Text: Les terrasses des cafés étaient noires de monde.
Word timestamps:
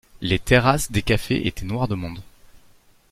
Les 0.21 0.39
terrasses 0.39 0.91
des 0.91 1.03
cafés 1.03 1.45
étaient 1.45 1.63
noires 1.63 1.87
de 1.87 1.93
monde. 1.93 2.23